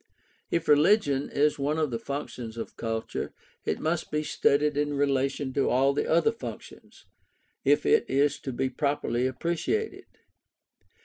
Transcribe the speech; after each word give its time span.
If 0.49 0.67
religion 0.67 1.29
is 1.29 1.59
one 1.59 1.77
of 1.77 1.91
the 1.91 1.99
functions 1.99 2.57
of 2.57 2.75
culture, 2.75 3.35
it 3.65 3.79
must 3.79 4.09
be 4.09 4.23
studied 4.23 4.75
in 4.75 4.95
relation 4.95 5.53
to 5.53 5.69
all 5.69 5.93
the 5.93 6.09
other 6.09 6.31
functions, 6.31 7.05
if 7.63 7.85
it 7.85 8.09
is 8.09 8.39
to 8.39 8.51
be 8.51 8.67
properly 8.67 9.27
appreciated. 9.27 10.05